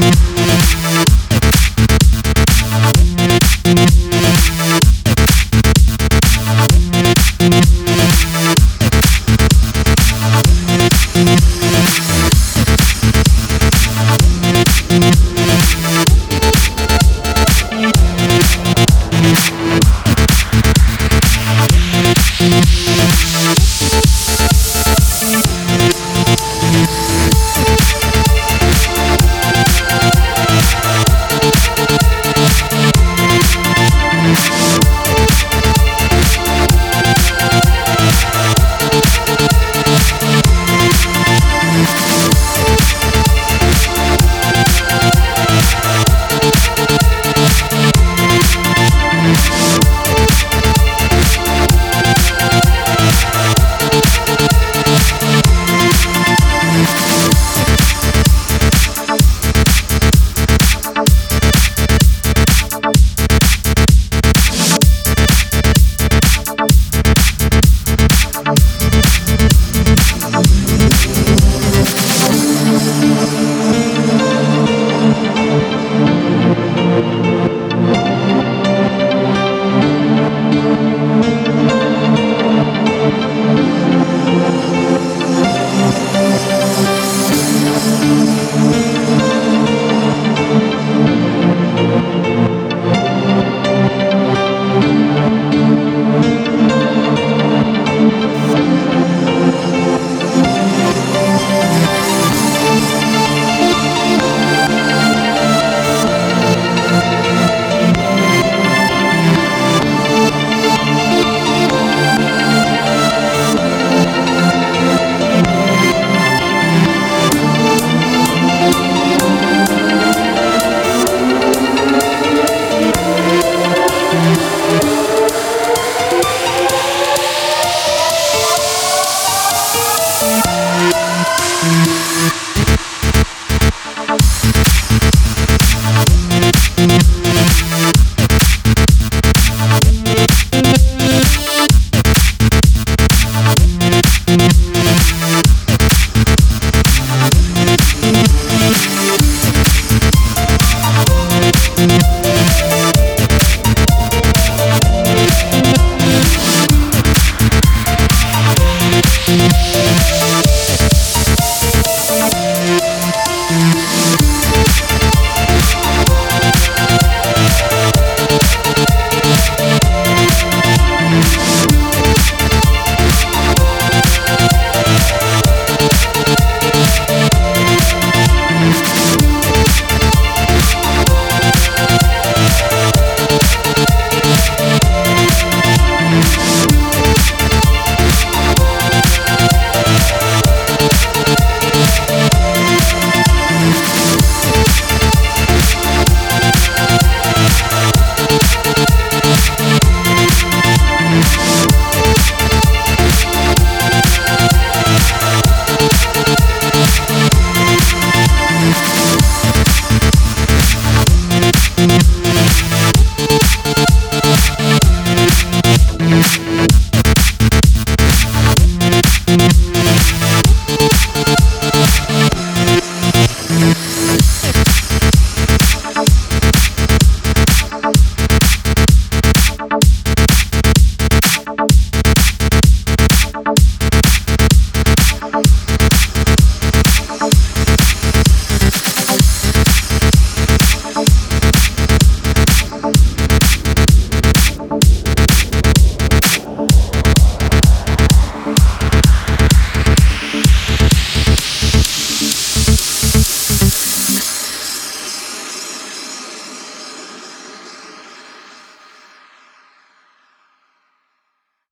[0.00, 0.27] Thank